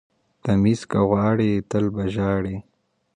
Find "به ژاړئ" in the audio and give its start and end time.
1.95-2.57